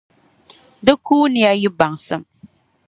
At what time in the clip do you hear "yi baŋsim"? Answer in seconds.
1.61-2.21